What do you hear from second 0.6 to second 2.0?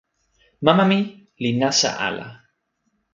mama mi li nasa